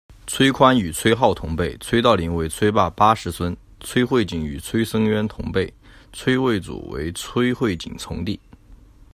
[0.25, 5.71] 崔宽与崔浩同辈崔道林为崔霸八世孙崔慧景与崔僧渊同辈
[6.11, 8.39] 崔慰祖为崔慧景从弟